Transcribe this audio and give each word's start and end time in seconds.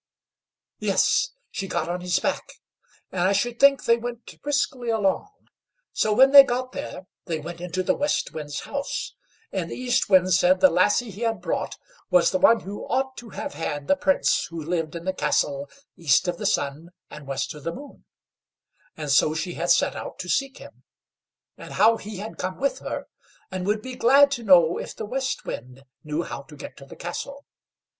Yes, 0.79 1.29
she 1.51 1.67
got 1.67 1.87
on 1.87 2.01
his 2.01 2.17
back, 2.17 2.53
and 3.11 3.21
I 3.21 3.33
should 3.33 3.51
just 3.59 3.59
think 3.59 3.83
they 3.85 3.97
went 3.97 4.41
briskly 4.41 4.89
along. 4.89 5.29
So 5.93 6.11
when 6.11 6.31
they 6.31 6.41
got 6.43 6.71
there, 6.71 7.05
they 7.25 7.39
went 7.39 7.61
into 7.61 7.83
the 7.83 7.93
West 7.93 8.33
Wind's 8.33 8.61
house, 8.61 9.13
and 9.51 9.69
the 9.69 9.75
East 9.75 10.09
Wind 10.09 10.33
said 10.33 10.59
the 10.59 10.71
lassie 10.71 11.11
he 11.11 11.21
had 11.21 11.39
brought 11.39 11.77
was 12.09 12.31
the 12.31 12.39
one 12.39 12.61
who 12.61 12.87
ought 12.87 13.15
to 13.17 13.29
have 13.29 13.53
had 13.53 13.87
the 13.87 13.95
Prince 13.95 14.45
who 14.45 14.59
lived 14.59 14.95
in 14.95 15.03
the 15.05 15.13
castle 15.13 15.69
East 15.95 16.27
of 16.27 16.39
the 16.39 16.47
Sun 16.47 16.89
and 17.11 17.27
West 17.27 17.53
of 17.53 17.63
the 17.63 17.71
Moon; 17.71 18.03
and 18.97 19.11
so 19.11 19.35
she 19.35 19.53
had 19.53 19.69
set 19.69 19.95
out 19.95 20.17
to 20.17 20.27
seek 20.27 20.57
him, 20.57 20.81
and 21.59 21.73
how 21.73 21.97
he 21.97 22.17
had 22.17 22.39
come 22.39 22.57
with 22.59 22.79
her, 22.79 23.05
and 23.51 23.67
would 23.67 23.83
be 23.83 23.93
glad 23.95 24.31
to 24.31 24.41
know 24.43 24.79
if 24.79 24.95
the 24.95 25.05
West 25.05 25.45
Wind 25.45 25.83
knew 26.03 26.23
how 26.23 26.41
to 26.41 26.55
get 26.57 26.75
to 26.77 26.85
the 26.85 26.95
castle. 26.95 27.45